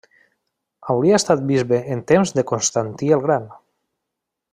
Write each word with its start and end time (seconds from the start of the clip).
Hauria 0.93 1.19
estat 1.19 1.43
bisbe 1.51 1.79
en 1.97 2.01
temps 2.13 2.33
de 2.39 2.45
Constantí 2.53 3.13
el 3.19 3.23
gran. 3.27 3.47